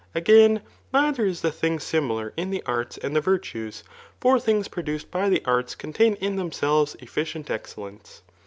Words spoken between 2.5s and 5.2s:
arts and the yirtiuss; fitf thkge produced